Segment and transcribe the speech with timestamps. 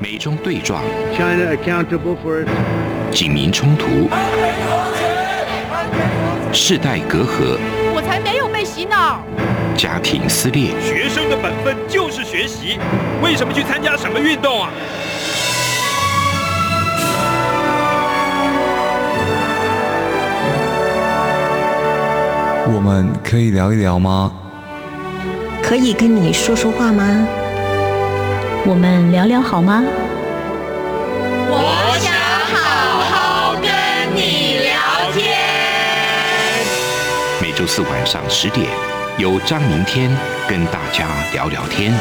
[0.00, 0.82] 美中对撞
[1.16, 2.48] ，China accountable for its
[3.12, 4.08] 警民冲突，
[6.52, 7.56] 世代隔阂，
[7.94, 9.22] 我才没有被洗脑。
[9.76, 10.70] 家庭撕裂。
[10.80, 12.78] 学生的本分就是学习，
[13.22, 14.70] 为什么去参加什么运动啊？
[22.66, 24.32] 我们可以聊一聊吗？
[25.62, 27.26] 可以跟你说说话吗？
[28.66, 29.84] 我们聊聊好吗？
[31.50, 32.14] 我想
[32.48, 32.56] 好
[33.10, 33.70] 好跟
[34.16, 35.22] 你聊天。
[37.42, 38.66] 每周四晚上十点，
[39.18, 40.10] 由张明天
[40.48, 41.92] 跟大家聊聊天。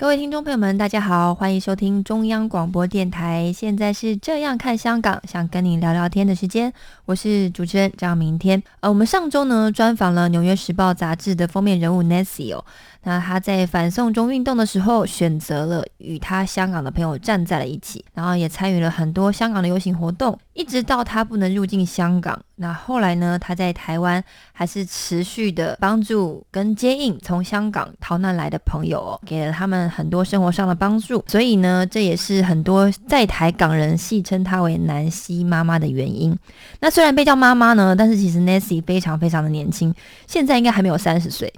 [0.00, 3.52] 各位听众朋友们，大家好，欢迎收听中央广播电台。
[3.54, 6.72] 现在是这样看香港，想跟你聊聊天的时间，
[7.04, 8.62] 我是主持人张明天。
[8.80, 12.64] 呃，我们上周呢专访了《纽约时报》杂志的封面人物 Nancy 哦，
[13.02, 22.38] 那他在反送中运动的时候，选择了与他香港的朋友站在了一起，然后也参与了很多香港的游行活动，一直到他不能入境香港。
[22.56, 31.24] 那后来呢，他在台湾还是持续的帮助跟接应从香港逃难来的朋友哦，给了他们很多生活上的帮助。
[31.26, 36.38] 所以呢，这也是很多在台港人戏称他为南希妈妈的原因。
[36.80, 39.94] 那虽然被叫妈妈呢，但是其实 Nancy 非常非常的年轻，
[40.26, 41.50] 现在应该还没有三十岁。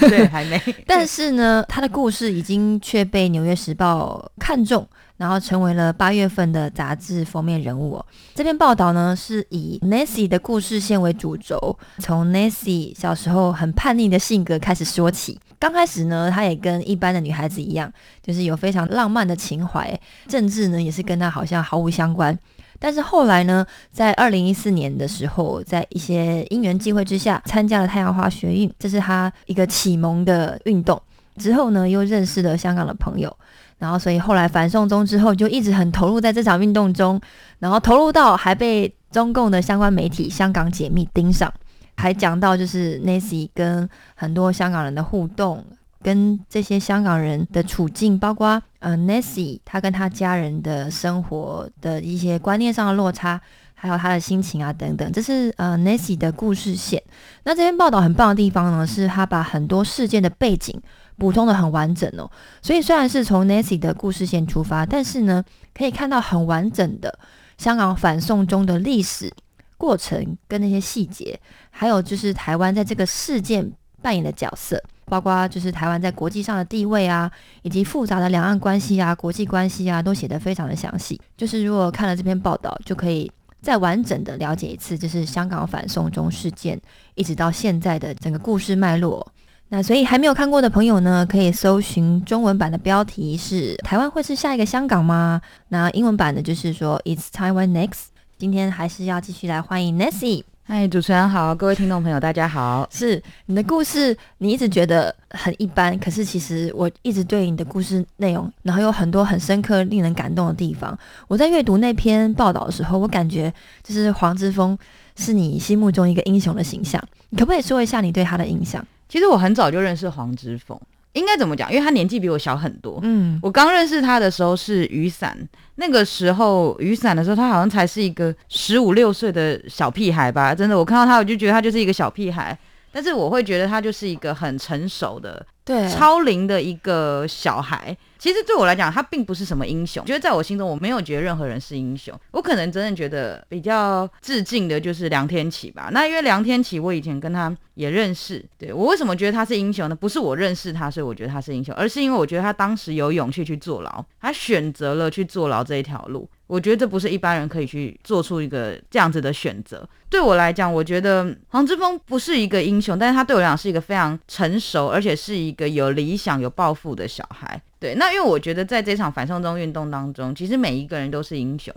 [0.00, 0.58] 对，还没。
[0.86, 8.06] 但是呢，他的故事已经却被《纽约时报》看中，然后成为了八月份的杂志封面人物哦。
[8.34, 15.38] 这篇报道呢，是以 Nancy 的故事线为主轴，从 Nancy 小时候很叛逆的性格开始说起。
[15.58, 22.38] 刚开始呢，她也跟一般的女孩子一样，就是有非常浪漫的情怀，政治呢也是跟她好像毫无相关。
[22.80, 31.00] 但是后来呢，在二零一四年的时候，在一些因缘际会之下，参加了太阳花学运，这是他一个启蒙的运动。
[31.36, 33.34] 之后呢，又认识了香港的朋友，
[33.78, 37.20] 然后所以后来反送中之后，就一直很投入在这场运动中，
[37.58, 41.52] 然后投入到还被中共的相关媒体《香港解密》盯上，
[41.96, 45.64] 还讲到就是 Nancy 跟很多香港人的互动。
[46.02, 53.40] 跟这些香港人的处境，包括呃 Nancy 他跟他家人的生活的一些观念上的落差，
[53.74, 57.02] 还有他的心情啊等等，这是呃 Nancy 的故事线。
[57.44, 60.80] 那这篇报道很棒的地方呢，是他把很多事件的背景
[61.16, 62.30] 补充的很完整哦。
[62.62, 65.44] 所以虽然是从 Nancy 的故事线出发，但是呢，
[65.74, 67.18] 可以看到很完整的
[67.58, 69.30] 香港反送中的历史
[69.76, 71.38] 过程跟那些细节，
[71.70, 74.82] 还有就是台湾在这个事件扮演的角色。
[75.10, 77.30] 包括就是台湾在国际上的地位啊，
[77.62, 81.20] 以及复杂的两岸关系啊、国际关系啊，都写得非常的详细。
[81.36, 86.80] 就是如果看了这篇报道，就可以再完整的了解一次，就是香港反送中事件
[87.16, 89.26] 一直到现在的整个故事脉络。
[89.72, 98.06] 那所以还没有看过的朋友呢，可以搜寻中文版的标题是“台湾会是下一个香港吗？”那英文版的就是说 “It's Taiwan next”。
[98.36, 100.42] 今天还是要继续来欢迎 Nancy。
[100.72, 102.88] 嗨，主持人好，各位听众朋友，大家好。
[102.92, 110.96] 是你的故事，你一直觉得很一般，可是其实我一直对你的故事内容，然后有很多很深刻、令人感动的地方。
[111.26, 114.78] 我在阅读那篇报道的时候，我感觉就是黄之锋
[115.16, 117.02] 是你心目中一个英雄的形象。
[117.30, 118.86] 你可不可以说一下你对他的印象？
[119.08, 120.80] 其实我很早就认识黄之锋，
[121.12, 121.70] 应该怎么讲？
[121.72, 123.00] 因为他年纪比我小很多。
[123.02, 125.36] 嗯，我刚认识他的时候是雨伞，
[125.76, 130.54] 那个时候雨伞的时候，他好像才是一个十五六岁的小屁孩吧。
[130.54, 132.56] 真的，我看到他，我就觉得他就是一个小屁孩。
[132.92, 137.96] 但是我会觉得他就是一个很成熟的、对超龄的一个小孩。
[138.18, 140.04] 其实对我来讲，他并不是什么英雄。
[140.04, 142.14] 觉得在我心中，我没有觉得任何人是英雄。
[142.32, 145.88] 我可能真的觉得比较致敬的就是梁天启吧。
[145.92, 148.44] 那因为梁天启，我以前跟他也认识。
[148.58, 149.94] 对我为什么觉得他是英雄呢？
[149.94, 156.28] 不是我认识他，所以我觉得他是英雄，而是因为我觉得他当时有勇气去坐牢，他选择了去坐牢这一条路。
[156.50, 159.88] 我觉得这不是一般人可以去做出一个这样子的选择。
[160.08, 167.62] 对我来讲，我觉得黄之锋不是一个英雄，但是他对我来讲是一个非常成熟，而且是一个有理想、有抱负的小孩。
[167.78, 171.72] 对，那因为我觉得在这场反送中运动当中，其实每一个人都是英雄，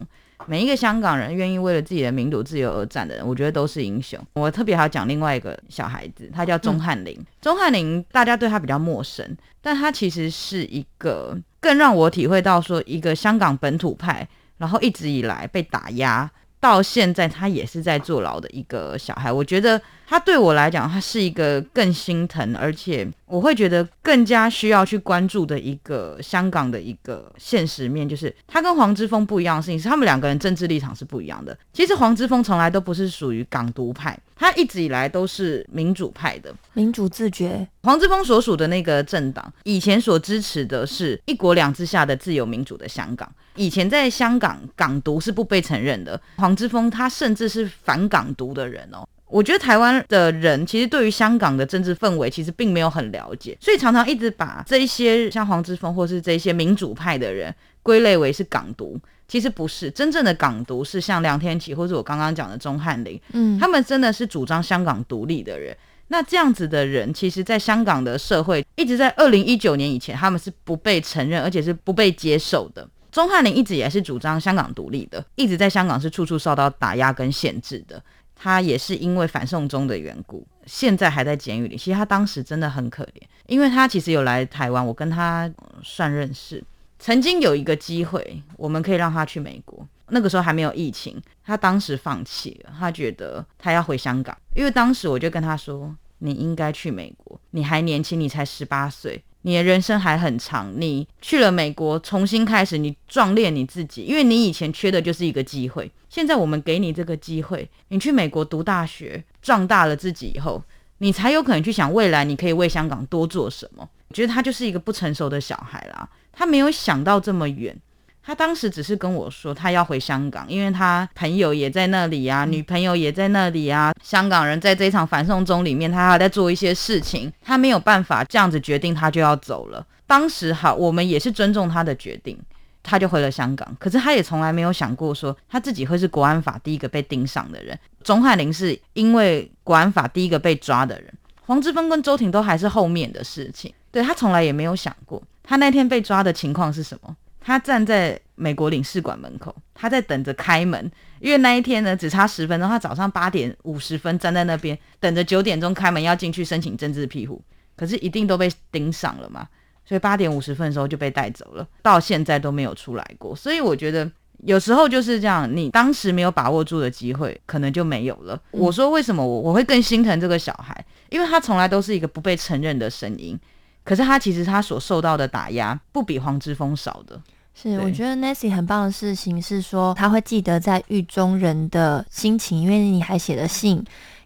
[0.48, 4.20] 每一个香港人愿意为了自己的民主自由而战的人，我觉得都是英雄。
[4.34, 7.16] 我特别还要讲另外一个小孩子，他叫钟汉林。
[7.40, 14.28] 钟汉林大家对他比较陌生，但他其实是一个更让我体会到说，一个香港本土派。
[14.58, 16.30] 然后一直以来被打压，
[16.60, 19.32] 到现在他也是在坐牢的一个小孩。
[19.32, 31.58] 我觉得他对我来讲，他是一个更心疼，而且我会觉得更加需要去关注的一个香港的一个现实面，就是他跟黄之锋不一样的事情是，他们两个人政治立场是不一样的。
[31.74, 37.68] 其实黄之锋从来都不是属于港独派，他一直以来都是民主派的，民主自觉。
[37.82, 43.28] 黄之锋所属的那个政党，以前所支持的是一国两制下的自由民主的香港。
[43.56, 46.22] 以前在香港，港独是不被承认的。
[46.38, 49.04] 黄之锋他甚至是反港独的人哦。
[49.34, 58.96] 我觉得台湾的人其实对于香港的政治氛围其实并没有很了解，所以常常一直把这一些像黄之锋或是这些民主派的人归类为是港独，
[59.28, 65.76] 其实不是真正的港独，是像梁天琦或者我刚刚讲的钟汉林，嗯，他们真的是主张香港独立的人。
[66.10, 72.88] 那这样子的人，其实在香港的社会一直在二零一九年以前，他们是不被承认，而且是不被接受的。
[73.12, 78.00] 钟汉林一直也是主张香港独立的，一直在香港是处处受到打压跟限制的。
[78.44, 81.78] 他也是因为反送中的缘故，现在还在监狱里。
[81.78, 85.50] 其实他当时真的很可怜，因为他其实有来台湾，我跟他
[85.82, 86.62] 算认识。
[87.00, 94.38] 曾经有一个机会，我们可以让他去美国，那个时候还没有疫情，他当时放弃了，他觉得他要回香港。
[94.54, 105.90] 因为当时我就跟他说：“你应该去美国，你还年轻，你才十八岁。”你的人生还很长，你去了美国重新开始，你壮烈你自己，因为你以前缺的就是一个机会。
[106.10, 110.64] 现在我们给你这个机会，你去美国读大学，壮大了自己以后，
[111.00, 113.88] 你才有可能去想未来你可以为香港多做什么。
[114.08, 117.76] 我觉得他就是一个不成熟的小孩啦，他没有想到这么远。
[118.26, 123.94] 他当时只是跟我说，他要回香港，因为他朋友也在那里啊，女朋友也在那里啊。
[124.02, 129.86] 香港人在这一场反送中里面，他还在做一些事情，他没有办法这样子决定，他就要走了。
[130.08, 132.40] 当时好，我们也是尊重他的决定，
[132.82, 133.76] 他就回了香港。
[133.78, 137.78] 可是他也从来没有想过说，他自己会是国安法第一个被盯上的人。
[138.04, 141.14] 钟汉林是因为国安法第一个被抓的人，
[141.46, 143.74] 黄之锋跟周婷都还是后面的事情。
[143.92, 147.16] 对他从来也没有想过，他那天被抓的情况是什么。
[147.44, 157.42] 他站在美国领事馆门口，他在等着开门，因为那一天呢只差十分钟，他早上八点五十分站在那边等着九点钟开门要进去申请政治庇护，
[157.76, 159.48] 可是一定都被盯上了嘛，
[159.86, 163.36] 所以八点五十分的时候就被带走了，到现在都没有出来过。
[163.36, 164.10] 所以我觉得
[164.46, 168.42] 有时候就是这样，你当时没有把握住的机会，可能就没有了。
[168.52, 173.38] 我说为什么我我会更心疼这个小孩，因为他从来都是一个不被承认的声音。
[173.84, 177.22] 可是他其实他所受到的打压不比黄之锋少的，
[177.54, 183.84] 是我觉得 Nancy 很棒的事情是说他会记得在狱中人的心情，因为你还写了信。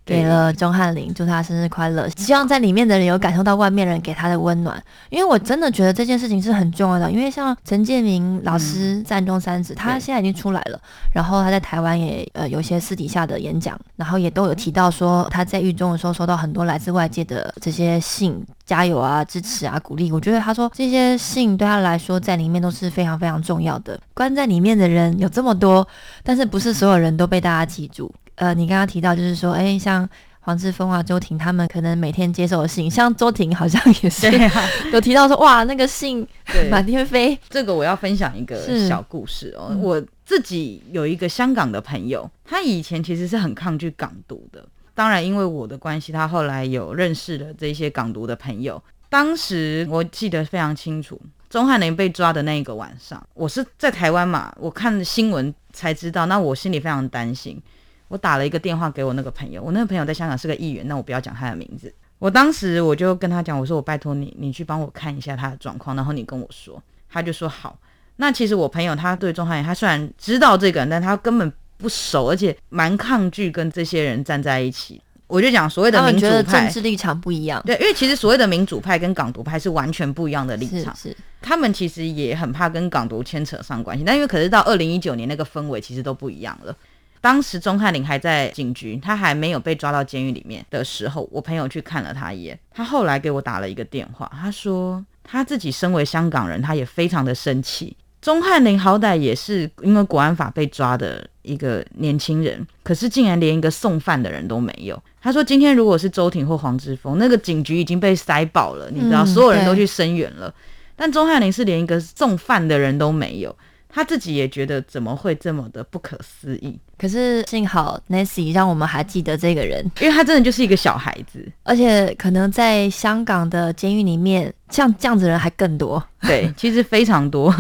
[0.08, 2.08] 给了钟汉林，祝他生日快乐。
[2.16, 7.12] 希望在里面的人有感受到外面人给他的温暖，因为我真的觉得这件事情是很重要的。
[7.12, 10.80] 因为像陈建明老师在中三子，他现在已经出来了，
[11.14, 20.10] 然后他在台湾也呃有些私底下的演讲，然后也都有提到说他在狱中的时候收到很多来自外界的这些信，加油啊、支持啊、鼓励。
[20.10, 24.00] 我觉得他说这些信对他来说在里面都是非常非常重要的。
[24.14, 25.86] 关在里面的人有这么多，
[26.24, 28.10] 但是不是所有人都被大家记住。
[28.38, 30.08] 呃，你刚刚提到就是说，哎，像
[30.40, 34.32] 黄志峰啊、周婷他们可能每天接受的信，像周婷好像也是
[34.94, 36.26] 有提到说，哇，那个信
[36.70, 37.38] 满天飞。
[37.50, 48.82] 这个我要分享一个小故事哦，我自己有一个香港的朋友，他以前其实是很抗拒港独的，当然因为我的关系，他后来有认识了这些港独的朋友。
[49.10, 51.20] 当时我记得非常清楚，
[51.50, 57.60] 钟汉林被抓的那一个晚上，我是在台湾嘛，我看新闻才知道，那我心里非常担心。
[58.08, 61.94] 我打了一个电话给我那个朋友，我那个朋友在香港是个议员，那我不要讲他的名字。
[62.20, 66.82] 我当时我就跟他讲，我说我拜托你，你去帮我看一下他的状况，然后你跟我说。
[67.10, 67.78] 他就说好。
[68.18, 75.02] 那其实我朋友他对钟汉他虽然知道这个人，但他根本不熟，而且蛮抗拒跟这些人站在一起。
[75.28, 80.96] 我就讲所谓的民主派政治立场不一样，对，因为其实所谓的民主派跟港独派是完全不一样的立场。
[80.96, 86.76] 是，他们其实也很怕跟港独牵扯上关系，但因为可是到二零一九年那个氛围其实都不一样了。
[87.22, 92.58] 当时钟汉林还在警局，他还没有被抓到监狱里面的时候，我朋友去看了他一眼。
[92.72, 97.96] 他后来给我打了一个电话，他说他自己身为香港人，他也非常的生气。
[98.20, 105.02] 钟汉林好歹也是因为国安法被抓的一个年轻人，可是竟然连一个送饭的人都没有。
[105.22, 110.54] 他说今天如果是周婷或黄之锋，那个警局已经被塞爆了，你知道，所有人都去声援了。
[110.96, 113.56] 但钟汉林是连一个送饭的人都没有。
[113.90, 116.78] 他自己也觉得怎么会这么的不可思议？
[116.98, 126.04] 可是幸好 Nancy 让我们还记得这个人，因为他真的就是一个小孩子，而且可能在香港的监狱里面，像这样子人还更多。
[126.22, 127.54] 对， 其实非常多。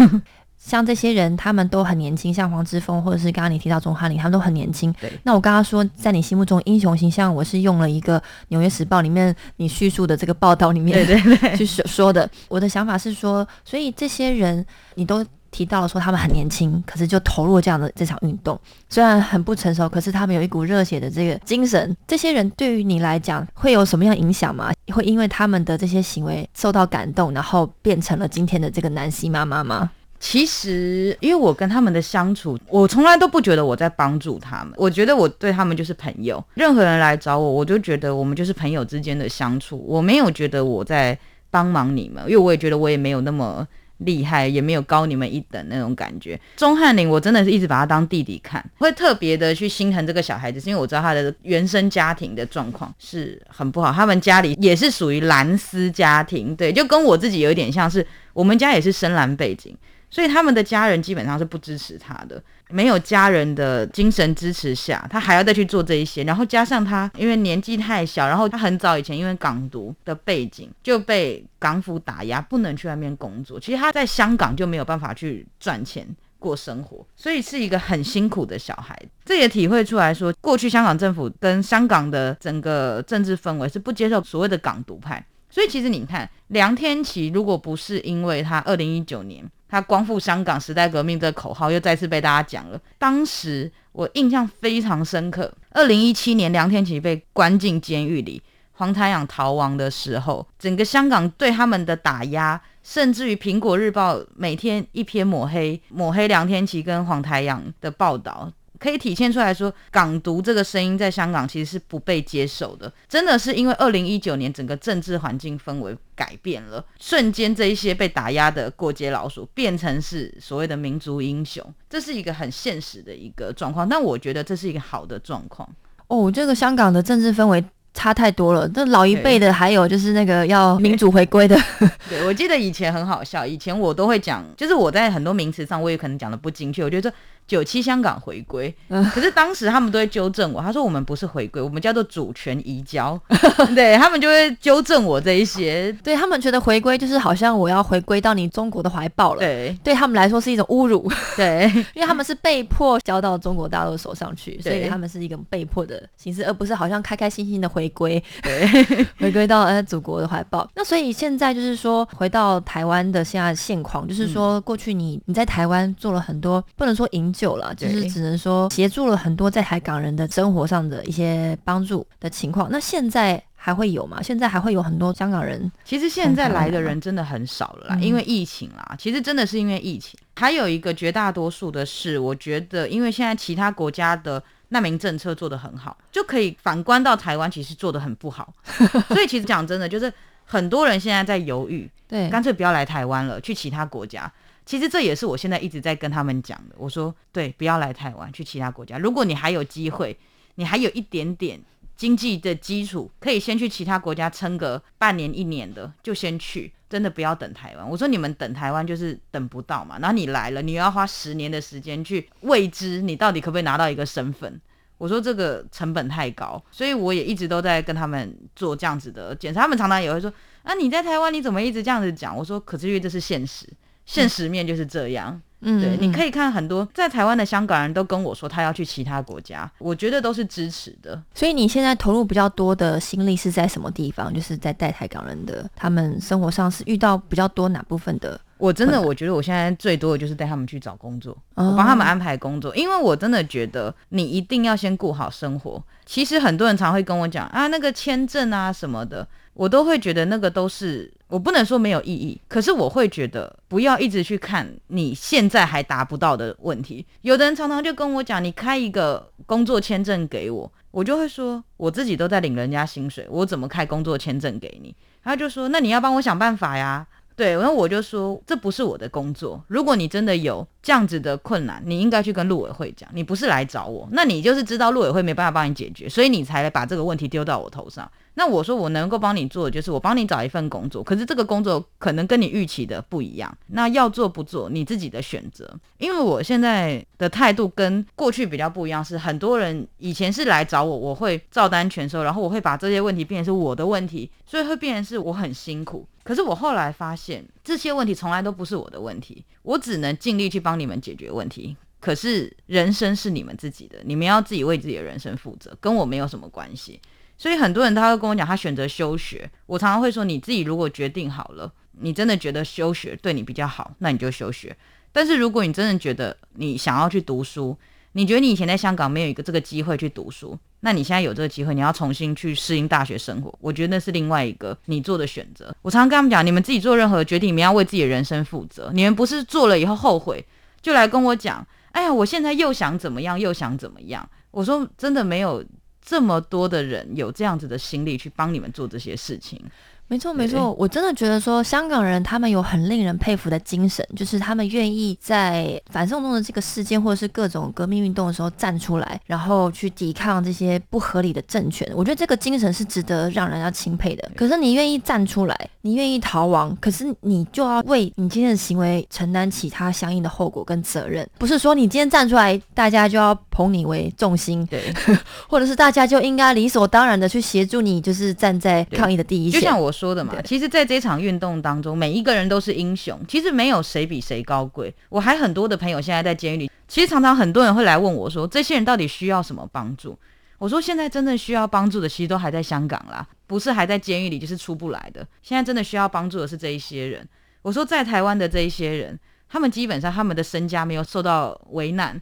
[0.58, 4.92] 像这些人，他们都很年轻，像黄之锋或者是刚刚你提到钟汉林，他们都很年轻。
[5.00, 8.20] 对，那我刚刚说，在你心目中英雄形象，我是用了一个
[8.50, 12.30] 《纽约时报》里面你叙述的这个报道里面对对对去说说的。
[12.50, 14.66] 我的想法是说，所以这些人
[14.96, 15.26] 你都。
[15.52, 21.96] 提到了说他们很年轻，可是就投入这样的这场运动，虽然很不成熟，可是他们有一股热血的这个精神。
[22.08, 24.72] 这些人对于你来讲会有什么样影响吗？
[24.94, 29.92] 会因为他们的这些行为受到感动，然后变成了今天的这个南希妈妈吗？
[30.20, 36.44] 其实，因为我跟他们的相处，我从来都不觉得我在帮助他们，我觉得我对他们就是朋友。
[36.56, 41.18] 任何人来找我，我就觉得我们就是朋友之间的相处，我没有觉得我在
[41.52, 43.68] 帮忙你们，因为我也觉得我也没有那么。
[44.00, 46.40] 厉害也没有高你们一等那种感觉。
[46.56, 59.76] 钟汉林，我真的是一直把他当弟弟看，会特别的去心疼这个小孩子，是因为我知道他的原生家庭的状况是很不好，他们家里也是属于蓝丝家庭，对，就跟我自己有一点像是，我们家也是深蓝背景。
[60.10, 73.60] 所以他们的家人基本上是不支持他的，没有家人的精神支持下，他还要再去做这一些，然后加上他因为年纪太小，然后他很早以前因为港独的背景就被港府打压，不能去外面工作。
[73.60, 76.06] 其实他在香港就没有办法去赚钱
[76.38, 78.98] 过生活，所以是一个很辛苦的小孩。
[79.24, 85.26] 这也体会出来说，过去香港政府跟香港的整个政治氛围是不接受所谓的港独派。
[85.50, 89.50] 所以其实你看，梁天琦如果不是因为他二零一九年。
[89.70, 92.80] 他光复香港时代革命的口号又再次被大家讲了。
[92.98, 98.42] 当时我印象非常深刻，二零一七年梁天琦被关进监狱里，
[98.74, 108.52] 黄台养逃亡的时候，整个香港对他们的打压，甚至于《苹果日报》每天一篇抹黑抹黑梁天琦跟黄台养的报道。
[108.80, 112.92] 可以体现出来说，港独这个声音在香港其实是不被接受的。
[113.08, 123.88] 真的是因为二零一九年整个政治环境氛围改变了，瞬间这一些被打压的过街老鼠变成是所谓的民族英雄，这是一个很现实的一个状况。
[123.88, 125.68] 但我觉得这是一个好的状况。
[126.08, 128.70] 哦，这个香港的政治氛围差太多了。
[128.70, 131.58] 这老一辈的还有就是那个要民主回归的。
[132.10, 137.12] 对，我记得以前很好笑，以前我都会讲，就是我在很多名词上我也可能讲的不精确，我觉得。
[137.48, 138.74] 九七香港回归，
[139.14, 143.18] 可是当时他们都会纠正我，他说我们不是回归，我们叫做主权移交，
[143.74, 158.68] 对他们就会纠正我这一些，对他们觉得回归就是好像我要回归到你中国的怀抱了，对，对他们来说是一种侮辱，对， 因为他们是被迫交到中国大陆手上去，所以他们是一个被迫的形式，而不是好像开开心心的回归，对，
[159.20, 160.70] 回归到呃祖国的怀抱。
[160.76, 167.34] 那所以现在就是说回到台湾的现在现况，就是说过去你你在台湾做了很多，不能说赢。
[167.38, 172.68] 久了，就是只能说协助了很多在台港人的生活上的一些帮助的情况。
[172.72, 174.20] 那现在还会有吗？
[174.24, 175.72] 现在还会有很多香港人？
[175.86, 178.96] 其实现在来的人真的很少了啦，因为疫情啦。
[178.98, 180.20] 其实真的是因为疫情。
[180.36, 188.52] 还有一个绝大多数的是，我觉得因为现在其他国家的难民政策做得很好，就可以反观到台湾其实做得很不好。
[189.10, 190.12] 所以其实讲真的，就是
[190.44, 194.32] 很多人现在在犹豫，对，干脆不要来台湾了，去其他国家。
[194.68, 196.76] 其实这也是我现在一直在跟他们讲的。
[196.78, 199.00] 我说，对，不要来台湾，去其他国家。
[199.00, 200.16] 如果你还有机会，
[200.56, 201.60] 你还有一点点
[201.96, 206.72] 经济的基础，可以先去其他国家撑个半年、一年的，就先去。
[206.90, 207.90] 真的不要等台湾。
[207.90, 210.00] 我说你们等台湾就是等不到嘛。
[210.00, 214.62] 然后你来了，你又要花十年的时间去未知你到底可不可以拿到一个身份。
[214.98, 219.64] 我说这个成本太高，所以我也一直都在跟他们做这样子的检查。
[219.64, 220.32] 他们常常也会说，
[220.64, 222.34] 啊，你在台湾你怎么一直这样子讲？
[222.34, 223.68] 我说，可是因为这是现实。
[224.08, 231.22] 现实面就是这样，嗯，对，你可以看很多在台湾的香港人都跟我说他要去其他国家，我觉得都是支持的。
[231.36, 234.34] 所以你现在投入比较多的心力是在什么地方？
[234.34, 238.40] 就是在带台港人的他们生活上是遇到比较多哪部分的？
[238.58, 245.84] 我真的我觉得我现在最多的就是带他们去找工作，我帮他们安排工作，因为我真的觉得你一定要先顾好生活。
[246.06, 249.28] 其实很多人常会跟我讲啊，那个签证啊什么的。
[249.54, 257.06] 我都会觉得那个都是我不能说没有意义，可是我会觉得不要一直去看你现在还达不到的问题。
[257.22, 264.96] 有的人常常就跟我讲，你开一个工作签证给我，我就会说我自己都在领人家薪水，我怎么开工作签证给你？
[265.22, 267.06] 他就说那你要帮我想办法呀。
[267.36, 269.64] 对，然后我就说这不是我的工作。
[269.68, 278.12] 如果你真的有这样子的困难，你应该去跟陆委会讲，你不是来找我，那你就是知道陆委会没办法帮你解决，所以你才把这个问题丢到我头上。
[278.38, 285.68] 那我说我能够帮你做的就是我帮你找一份工作，可是这个工作可能跟你预期的不一样，那要做不做你自己的选择。
[285.98, 296.08] 因为我现在的态度跟过去比较不一样，是很多人以前是来找我，我会照单全收，然后我会把这些问题变成是我的问题，所以会变成是我很辛苦。
[296.24, 301.76] 可是我后来发现这些问题从来都不是我的问题，我只能尽力去帮你们解决问题。
[302.00, 307.02] 可是人生是你们自己的，你们要自己为自己的人生负责，跟我没有什么关系。
[307.38, 309.50] 所以很多人他会跟我讲，他选择休学。
[309.66, 314.76] 我常常会说，你自己如果决定好了，你真的觉得休学对你比较好，那你就休学。
[315.12, 317.78] 但是如果你真的觉得你想要去读书，
[318.14, 325.76] 你觉得你以前在香港没有一个这个机会去读书，那你现在有这个机会，你要重新去适应大学生活，我觉得那是另外一个你做的选择。
[325.82, 328.92] 我常常跟他们讲，你们自己做任何决定，你们要为自己的人生负责。
[328.94, 330.44] 你们不是做了以后后悔，
[330.82, 334.28] 就来跟我讲，哎呀，我现在又想怎么样，又想怎么样。
[334.52, 335.64] 我说真的没有。
[336.08, 339.62] 这么多的人有这样子的心力去帮你们做这些事情。
[340.10, 351.86] 没错，没错，我真的觉得说香港人他们有很令人佩服的精神，就是他们愿意在反送中的这个事件或者是各种革命运动的时候站出来，然后去抵抗这些不合理的政权。
[351.94, 354.32] 我觉得这个精神是值得让人家钦佩的。
[354.38, 361.28] 可是你愿意站出来，你愿意逃亡，可是你就要为你今天的行为承担起他相应的后果跟责任。
[361.38, 364.82] 不是说你今天站出来，大家就要捧你为重心，对，
[365.50, 369.60] 或者是大家就应该理所当然的去协助你，就是站在抗议的第一线。
[369.60, 369.92] 就像我。
[369.98, 373.20] 说的嘛，其实，在这场运动当中，每一个人都是英雄。
[373.28, 374.94] 其实没有谁比谁高贵。
[375.10, 380.18] 我还很多的朋友现在在监狱里，其实常常很多人会来问我说，这些人到底需要什么帮助？
[380.60, 385.26] 我说，现在真正需要帮助的，其实都还在香港啦，不是还在监狱里，就是出不来的。
[385.42, 387.28] 现在真的需要帮助的是这一些人。
[387.64, 392.20] 我说，在台湾的这一些人，他们基本上他们的身家没有受到为难。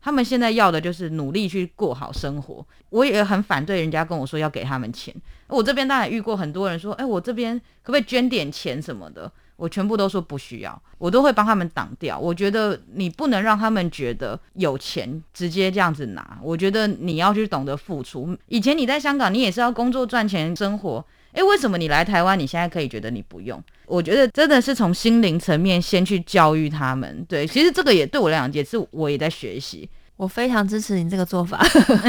[0.00, 2.66] 他们现在要的就是努力去过好生活。
[2.90, 5.14] 我也很反对人家跟我说要给他们钱。
[5.48, 9.30] 我这边当然遇过很多人说，哎，我这边可不可以捐点钱什么的？
[9.56, 12.16] 我全部都说不需要，我都会帮他们挡掉。
[12.16, 16.38] 我觉得你不能让他们觉得有钱直接这样子拿。
[16.40, 18.36] 我觉得你要去懂得付出。
[18.46, 21.04] 以前你在香港，你也是要工作赚钱生活。
[21.32, 23.62] 诶，为什么你来台湾，你现在可以觉得你不用？
[23.86, 27.24] 我觉得真的是从心灵层面先去教育他们。
[27.28, 29.88] 对，其实这个也对我来讲也是我也在学习。
[30.16, 31.64] 我非常支持你这个做法。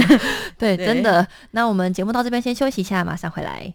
[0.57, 1.27] 对，真的。
[1.51, 3.71] 那我们节目到这边先休息一下，马上回来。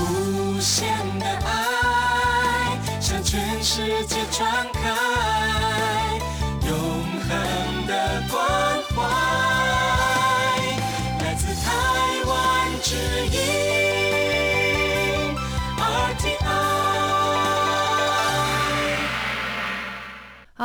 [0.00, 0.88] 无限
[1.20, 5.07] 的爱向全世界传开，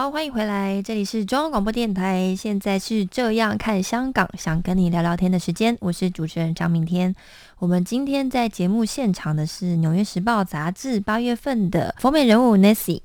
[0.04, 7.16] 好，欢迎回来，这里是中央广播电台，现在是这样看香港，想跟你聊聊天的时间，我是主持人张明天。
[7.58, 13.00] 我们今天在节目现场的是《纽约时报》杂志八月份的封面人物 Nancy。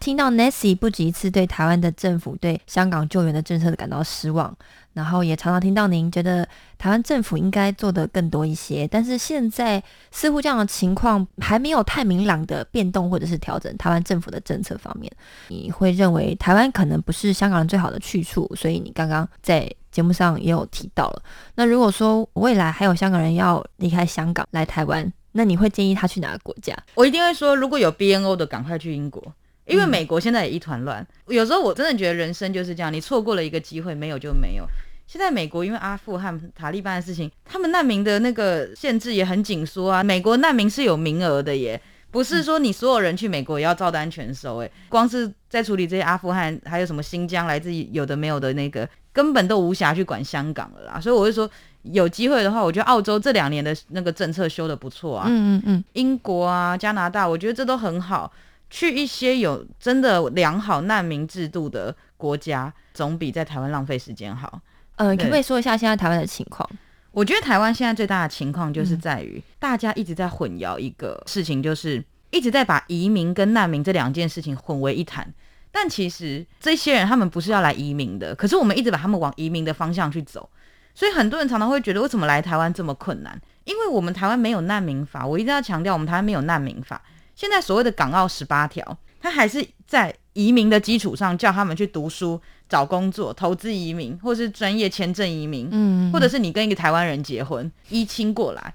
[0.00, 4.56] 听到 Nessie 不止一次对台湾的政府、对香港救援的政策感到失望，
[4.94, 13.76] 然后也常常听到您觉得台湾政府应该做的更多一些，但是现在似乎这样的情况还没有太明朗的变动或者是调整。
[13.76, 15.12] 台湾政府的政策方面，
[15.48, 21.22] 你会认为台湾可能不是香港人最好的去处，所以你刚刚在节目上也有提到了。
[21.56, 26.74] 那如果说未来还有香港人要离开香港来台湾，那你会建议他去哪个国家？
[26.94, 29.22] 我一定会说，如果有 BNO 的，赶快去英国。
[29.70, 34.66] 因为美国现在也一团乱，有时候我真的觉得人生就是这样，你错过了一个机会，没有就没有。
[35.06, 40.04] 现在美国因为阿富汗塔利班的事情，他们难民的那个限制也很紧缩啊。
[40.04, 41.80] 美国难民是有名额的耶，
[42.12, 44.70] 不是说你所有人去美国也要照单全收诶。
[44.88, 51.00] 光是在处理这些阿富汗，还有什么新疆来自有的没有的那个，根本都无暇去管香港了啦。
[51.00, 51.50] 所以我就说，
[51.82, 55.26] 有机会的话，我觉得澳洲这两年的那个政策修的不错啊。
[55.28, 58.32] 嗯嗯嗯，英国啊，加拿大，我觉得这都很好。
[58.70, 64.60] 去一些有真的良好难民制度的国家，总比在台湾浪费时间好。
[64.96, 66.68] 呃，可不可以说一下现在台湾的情况？
[67.12, 75.28] 我觉得台湾现在最大的情况就是在于大家一直在混淆一个事情，就是一直在把移民跟难民这两件事情混为一谈。
[75.72, 80.48] 但其实这些人他们不是要来移民的，可是我们一直把他们往移民的方向去走。
[80.94, 83.40] 所以很多人常常会觉得，为什么来台湾这么困难？
[83.64, 85.26] 因为我们台湾没有难民法。
[85.26, 87.00] 我一定要强调，我们台湾没有难民法。
[87.40, 98.70] 现在所谓的港澳十八条，他还是在移民的基础上叫他们去读书、找工作、投资移民，或是专业签证移民，嗯，或者是你跟一个台湾人结婚，依亲过来，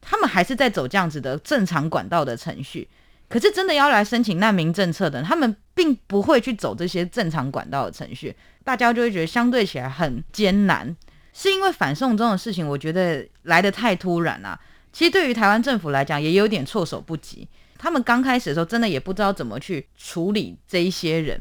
[0.00, 2.88] 他们还是在走这样子的正常管道的程序。
[3.28, 8.34] 可是真的要来申请难民政策的，他们并不会去走这些正常管道的程序。
[8.64, 10.96] 大家就会觉得相对起来很艰难，
[11.32, 14.58] 是因为反送中的事情，我觉得来得太突然了。
[14.92, 17.46] 其实对于台湾政府来讲，也有点措手不及。
[17.82, 21.36] 他们刚开始的时候，真的也不知道怎么去处理这一些人，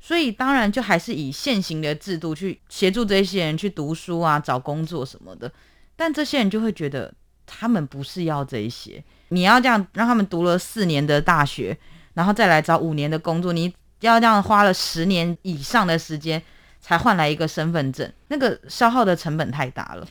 [0.00, 5.50] 所以当然就还是以现行的制度去协助这些人去读书啊、找工作什么的。
[5.94, 7.14] 但这些人就会觉得，
[7.46, 9.04] 他们不是要这一些。
[9.28, 11.78] 你要这样让他们读了四年的大学，
[12.14, 16.42] 然后再来找五年的工作，你要这样花了十年以上的时间
[16.80, 20.04] 才换来一个身份证，那个消耗的成本太大了。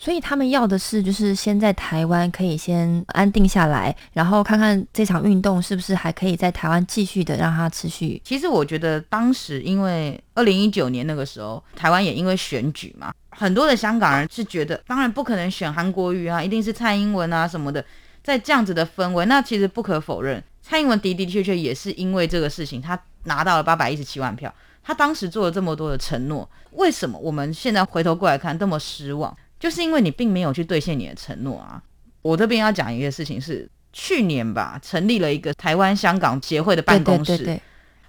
[0.00, 8.18] 所以他们要的是，就是先在台湾可以先安定下来，然后看看这场运动是不是还可以在台湾继续的让它持续。
[8.24, 17.84] 其实我觉得当时因为二零一九年那个时候，台湾也因为选举嘛，很多的香港人是觉得，当然不可能选韩国瑜啊，一定是蔡英文啊什么的。
[18.22, 24.50] 在这样子的氛围，那其实不可否认，蔡英文的的确确也是因为这个事情，他拿到了八百一十七万票，
[24.82, 29.36] 他当时做了这么多的承诺，为什么我们现在回头过来看这么失望？
[29.60, 31.80] 就是因为你并没有去兑现你的承诺啊！
[32.22, 37.60] 我这边要讲一个事情是，去年吧，成立了一个台湾香港协会的办公室，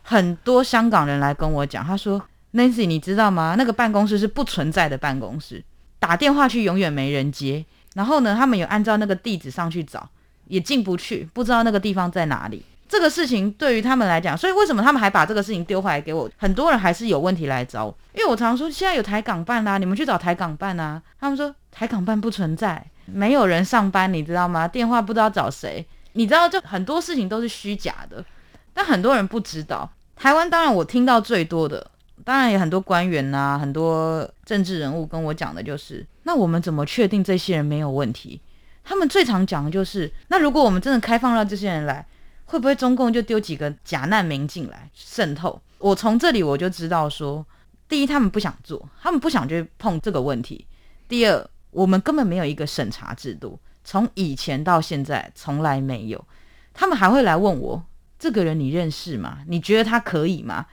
[0.02, 2.22] 很多香港人来跟我讲，他说
[2.54, 3.56] ：“Nancy，你知道吗？
[3.58, 5.64] 那个办公室是不存在的办公室，
[6.00, 7.66] 打电话去永远没人接。
[7.94, 10.10] 然后呢，他们有按照那个地址上去找，
[10.48, 16.30] 也进不去，不知道那个地方在哪里。”这个事情对于他们来讲，所以为什么他们还把这个事情丢回来给我？
[16.36, 21.02] 很多人还是有问题来找我，因为我常说现在有台港办啦，你们去找台港办啊。
[21.18, 24.68] 他们说台港办不存在，没有人上班，你知道吗？
[24.68, 28.26] 电话不知道找谁，你知道，就很多事情都是虚假的。
[28.74, 31.90] 但很多人不知道，台湾当然我听到最多的，
[32.26, 38.42] 当然也很多官员呐，很多政治人物跟我讲的就是，那我们怎么确定这些人没有问题？
[38.84, 42.06] 他们最常讲的就是，那如果我们真的开放让这些人来。
[42.52, 45.58] 会不会中共就丢几个假难民进来渗透？
[45.78, 47.46] 我从这里我就知道说，
[47.88, 50.66] 第一，他们不想做，他们不想去碰这个问题；
[51.08, 56.28] 第二，我们根本没有一个审查制度，从以前到现在从来没有。
[56.74, 57.82] 他们还会来问我，
[58.20, 59.38] 这个人你认识吗？
[59.48, 60.66] 你觉得他可以吗？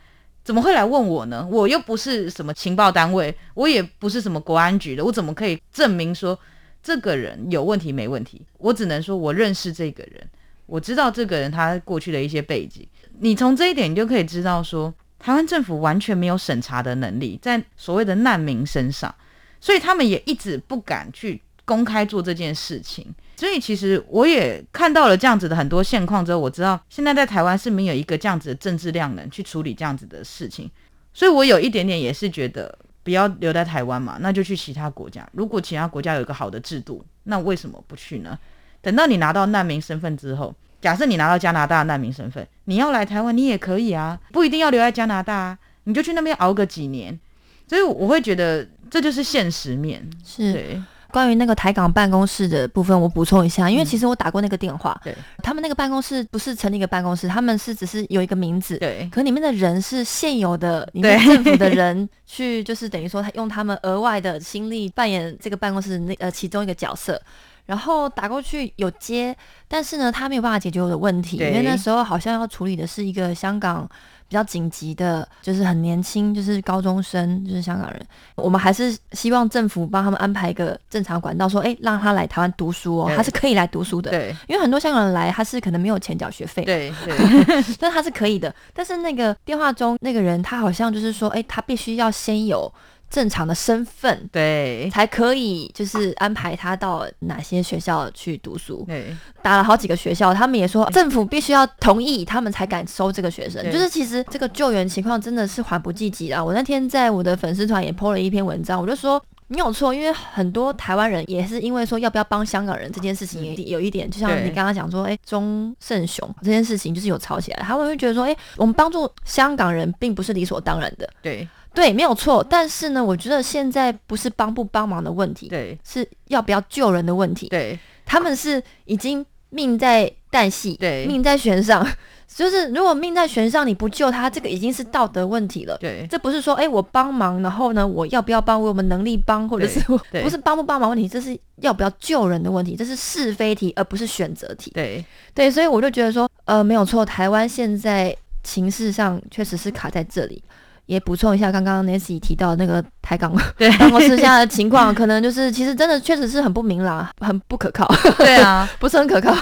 [0.43, 1.47] 怎么会来问我呢？
[1.49, 6.37] 我又不是什么情报单位，我也不是什么国安局的，我怎么可以证明说
[6.83, 8.45] 这个人有问题没问题？
[8.59, 10.29] 我只能说我认识这个人。
[10.69, 12.87] 我知道这个人他过去的一些背景，
[13.21, 19.13] 你从这一点你就可以知道说，台湾政府完全没有审查的能力在所谓的难民身上，
[19.61, 23.07] 所以他们也一直不敢去公开做这件事情。
[23.37, 30.71] 所以其实我也看到了这样子的很多现况之后，我知道现在在台湾是没有一个这样子的政治量能去处理这样子的事情，
[31.15, 35.27] 所以我有一点点也是觉得不要留在台湾嘛，那就去其他国家。
[35.33, 38.39] 如果其他国家有一个好的制度，那为什么不去呢？
[38.81, 47.19] 等到你拿到难民身份之后，假设你拿到加拿大难民身份，你要来台湾，你也可以啊，不一定要留在加拿大啊，你就去那边熬个几年。
[47.67, 50.09] 所以我会觉得这就是现实面。
[50.25, 67.21] 是关于那个台港办公室的部分，我补充一下，因为其实我打过那个电话，对，他们那个办公室不是成立一个办公室，他们是只是有一个名字，对，可里面的人是现有的，你们政府的人 去，就是等于说他用他们额外的心力扮演这个办公室那呃其中一个角色。
[67.69, 69.37] 然后打过去有接，
[69.69, 73.87] 但是呢，他没有办法解决我的问题，因为那时候好像要处理的是一个香港
[74.27, 78.01] 比较紧急的，就是很年轻，就是高中生，就是香港人。
[78.37, 84.13] 我们还是希望政府帮他们安排一个正常管道，说，哎，让他来台湾读书哦，他是可以来读书的。
[84.13, 86.65] 对，因为很多香港人来，他是可能没有钱缴学费。
[86.65, 87.15] 对对，
[87.79, 88.55] 但他是可以的。
[88.73, 92.73] 但是那个电话中那个人，他好像就是说，哎，他必须要先有。
[93.11, 98.85] 正常的身份，对，才可以就是安排他到哪些学校去读书。
[98.87, 103.65] 对，打了好几个学校，他们也说政府必须要同意，他们才敢收这个学生。
[103.73, 106.45] 就是其实这个救援情况真的是缓不济急啊！
[106.45, 121.09] 我那天在我的粉丝团也 po 了一篇文章，我就说你有错，因为很多台湾人也是因为说要不要帮香港人这件事情，也有一点，就像你刚刚讲说，哎，钟胜雄这件事情就是有吵起来，他们会觉得说，哎，我们帮助香港人并不是理所当然的。
[121.23, 121.49] 对。
[121.79, 122.45] 对，没有错。
[122.51, 127.47] 但是呢，我觉得现在不是帮不帮忙的问题，对，是要不要救人的问题。
[127.49, 131.87] 对，他们是已经命在旦夕，对，命在悬上。
[132.27, 135.79] 就是如果命在悬上，你不救他，这个已经是道德问题了。
[135.79, 138.61] 对，这不是说，哎，我帮忙，然后呢，我要不要帮？
[138.61, 139.81] 我们能力帮，或者是
[140.23, 141.09] 不是帮不帮忙问题？
[141.09, 144.71] 这是要不要救人的问题，这是是非题，而不是选择题。
[144.73, 150.43] 对，对，所以我就觉得说，呃，没有错，台湾现在情势上确实是卡在这里。
[150.89, 157.87] 也补充一下，刚刚 Nancy 提到那个台港办公室现在的情况，可能就是其实真的确实是很不明朗， 很不可靠。
[158.17, 159.37] 对啊， 不是很可靠。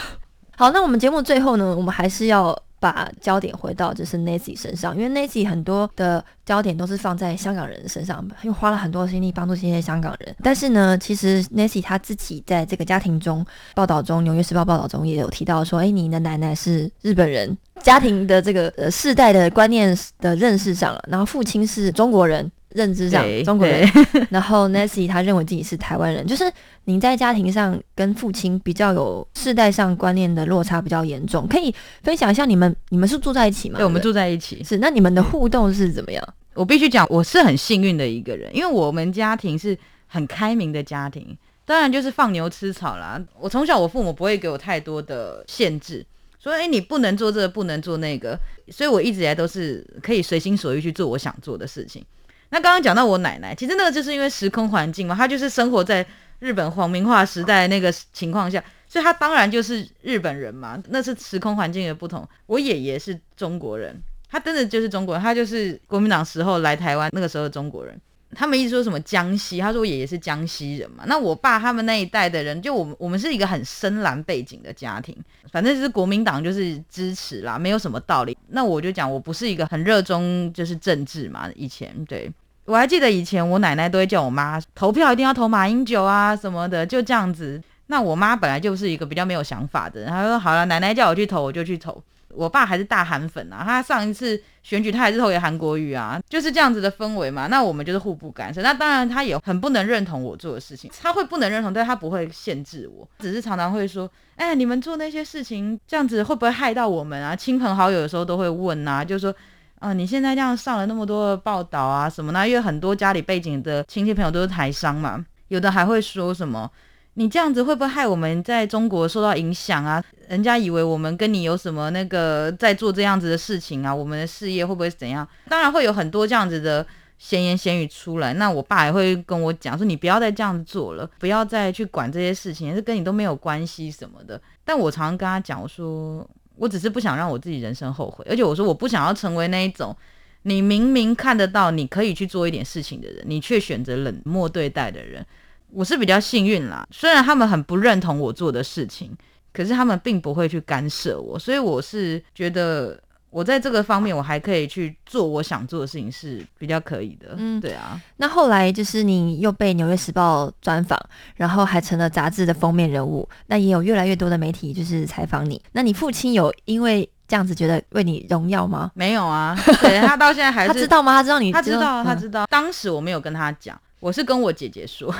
[0.56, 10.34] 好，那我们节目最后呢，我们还是要把焦点回到就是 Nancy 身上，因为 Nancy 很多的焦点都是放在香港人身上，又花了很多心力帮助这些香港人。
[10.42, 22.50] 但是呢，其实 Nancy 她自己在这个家庭中报道中，《纽约时报》报道中也有提到说，哎，你的奶奶是日本人，家庭的这个呃世代的观念的认识上了，然后父亲是中国人。
[22.76, 23.88] 认知上中国人，
[24.28, 26.44] 然后 Nancy 他认为自己是台湾人，就是
[26.84, 33.78] 您在家庭上跟父亲比较有世代上观念的落差比较严重，可以分享一下你们你们是住在一起吗？
[33.78, 34.62] 对，我们住在一起。
[34.62, 36.22] 是，那你们的互动是怎么样？
[36.52, 43.18] 我必须讲，我是很幸运的一个人，因为我们家庭是很开明的家庭，当然就是放牛吃草啦。
[43.40, 46.04] 我从小我父母不会给我太多的限制，
[46.38, 52.04] 说哎你不能做这个，不能做那个，所以我一直以来都是可以随心所欲去做我想做的事情。
[52.50, 56.06] 那刚刚讲到我奶奶，其实那个就是因为时空环境嘛，她就是生活在
[56.38, 60.80] 日本皇民化时代那个情况下，所以她当然就是日本人嘛。
[60.88, 62.26] 那是时空环境的不同。
[62.46, 68.00] 我爷爷是中国人，他真的就是中国人，他就是国民党时候来台湾那个时候的中国人。
[68.34, 71.04] 他们一直说什么江西，他说我爷爷是江西人嘛。
[71.06, 75.16] 那我爸他们那一代的人，就我们我们是一个很深蓝背景的家庭，
[75.52, 78.36] 反正就是国民党就是支持啦，没有什么道理。
[78.48, 82.30] 那我就讲我不是一个很热衷就是政治嘛，以前对
[82.64, 87.62] 我还记得以前我奶奶都会叫我妈投票一定要投马英九啊什么的，就这样子。
[87.86, 92.02] 那我妈本来就是一个比较没有想法的人，她说好了，奶奶叫我去投我就去投。
[92.36, 97.46] 我爸还是大韩粉啊，他上一次选举他还是投给韩国瑜啊，就是这样子的氛围嘛。
[97.46, 98.60] 那我们就是互不干涉。
[98.60, 107.34] 那当然他也很不能认同我做的事情，他会不能认同，但他不会限制我，只是常常会说，哎，你们做那些事情这样子会不会害到我们啊？
[107.34, 109.34] 亲朋好友有时候都会问啊，就是说，
[109.78, 112.46] 啊，你现在这样上了那么多的报道啊什么呢？
[112.46, 116.70] 因为很多家里背景的亲戚朋友都是台商嘛，有的还会说什么。
[117.18, 120.02] 你这样子会不会害我们在中国受到影响啊？
[120.28, 123.94] 人家以为我们跟你有什么那个在做这样子的事情啊？
[123.94, 125.26] 我们的事业会不会怎样？
[125.48, 128.34] 当然会有很多这样子的闲言闲语出来。
[128.34, 134.38] 那我爸也会跟我讲说，你不要再这样子做了，不要再去管这些事情，是跟你都没有关系什么的。
[134.62, 139.96] 但我常常跟他讲，我说我只是不想让我自己人生后悔，而且我说我不想要成为那一种
[140.42, 145.24] 你明明看得到你可以去做一点事情的人，你却选择冷漠对待的人。
[145.72, 149.10] 我是比较幸运啦，虽然他们很不认同我做的事情，
[149.52, 152.98] 可是他们并不会去干涉我，所以我是觉得
[153.30, 157.34] 我在这个方面我还可以去做我想做的事情是比较可以的。
[157.36, 158.00] 嗯，对啊。
[158.16, 160.98] 那后来就是你又被《纽约时报》专访，
[161.34, 165.60] 然后还成了杂志的封面人物，那也有越来越多的媒体就是采访你。
[165.72, 168.90] 那你父亲有因为这样子觉得为你荣耀吗？
[168.94, 171.12] 没有啊，对他到现在还是 他知道吗？
[171.12, 171.52] 他知道你？
[171.52, 172.46] 他知道，他知道。
[172.46, 175.14] 当时我没有跟他讲，我是跟我姐姐说。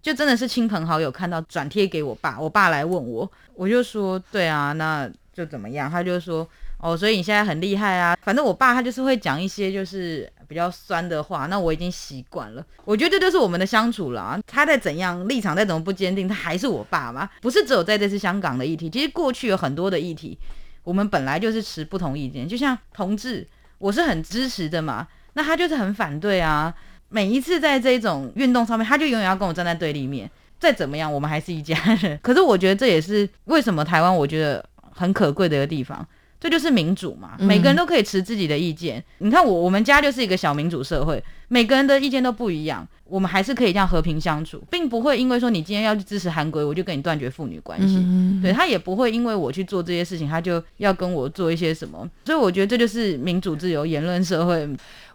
[0.00, 5.90] 就真的是亲朋好友看到转贴给我爸，我爸来问我，我就说对啊，那就怎么样？
[5.90, 8.16] 他就说哦，所以你现在很厉害啊。
[8.22, 12.64] 反正我爸他就是会讲一些就是比较酸的话，那我已经习惯了。
[12.84, 14.40] 我觉得这就是我们的相处了。
[14.46, 17.28] 他再怎样立场再怎么不坚定，他还是我爸嘛。
[17.40, 20.38] 不是只有在这次香港的议题，其实过去有很多的议题，
[20.84, 22.48] 我们本来就是持不同意见。
[22.48, 23.46] 就像同志，
[23.78, 26.72] 我是很支持的嘛，那他就是很反对啊。
[27.08, 30.30] 每一次在这种运动上面，他就永远要跟我站在对立面。
[30.60, 32.18] 再怎么样，我们还是一家人。
[32.20, 36.04] 可是我觉得这也是为什么台湾我觉得很可贵的一个地方，
[36.40, 39.00] 这 就是民主嘛，每个人都可以持自己的意见。
[39.18, 48.04] 你看我我们家就是一个小民主社会，每个人的意见都不一样，我们还是可以这样和平相处，并不会因为说你今天要去支持韩国，我就跟你断绝父女关系。
[48.42, 52.04] 对他也不会因为我去做这些事情，他就要跟我做一些什么。
[52.24, 54.68] 所以我觉得这就是民主自由言论社会。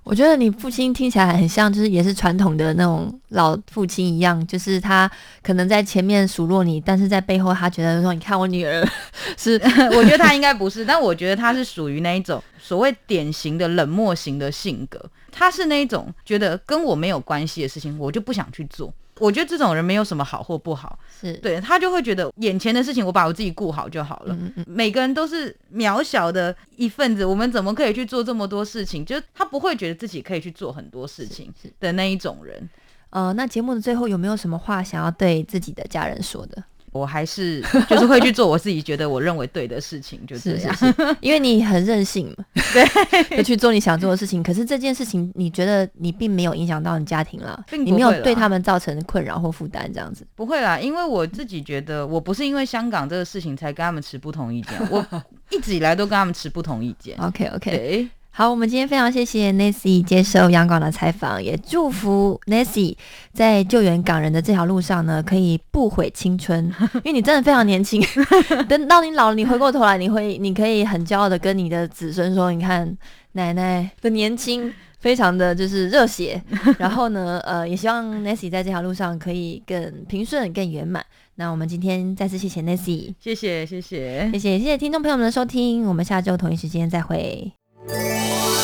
[0.04, 5.10] 我觉得你父亲听起来很像，就是也是传统的那种老父亲一样，就是他
[5.42, 8.86] 可能在前面数落你，但是在背后他觉得说，你看我女儿
[9.38, 9.54] 是，
[9.96, 15.00] 我觉得他应该不是，但我觉得他是属于那一种所谓典型的冷漠型的性格，
[15.32, 18.94] 他是那一种觉得跟我没有关系的事情，我就不想去做。
[19.20, 24.38] 我觉得这种人没有什么好或不好，是对他就会觉得眼前的事情我把我自己顾好就好了。
[24.66, 29.06] 每个人都是渺小的一份子，我们怎么可以去做这么多事情？
[29.06, 32.70] 就是他不会觉得自己可以去做很多事情的那一种人。
[33.12, 36.64] 呃，那节目的最后有没有什么话想要对自己的家人说的？
[36.94, 40.76] 我还是就是会去做我自己觉得我认为对的事情，就这样。
[41.20, 44.42] 因为你很任性嘛， 对，就去做你想做的事情。
[44.42, 50.80] 可是这件事情，你觉得你并没有影响到你家庭啦，你没有对他们造成困扰或负担，这样子不会啦。
[50.80, 55.06] 因为我自己觉得，我不是因为香港这个事情才跟他们持不同意见，我
[55.52, 57.18] 一直以来都跟他们持不同意见。
[57.20, 58.08] OK OK。
[58.36, 62.96] 好，我们今天非常谢谢 Nancy 接受央广的采访，也祝福 Nancy
[63.32, 66.66] 在救援港人的这条路上呢，可以不悔青春，
[67.06, 68.02] 因为你真的非常年轻。
[68.68, 72.98] 等到你老了，你回过头来，你会，你可以很骄傲的跟你的子孙说，你看
[73.34, 76.42] 奶奶的年轻，非常的就是热血。
[76.80, 81.06] 然后呢，呃，也希望 Nancy 在这条路上可以更平顺、更圆满。
[81.36, 87.54] 那我们今天再次谢谢 Nancy，谢谢谢谢谢谢谢谢听众朋友们的收听，我们下周同一时间再会。
[87.86, 88.63] Música